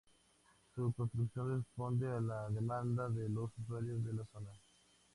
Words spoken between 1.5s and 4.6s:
responde a la demanda de los usuarios de la zona.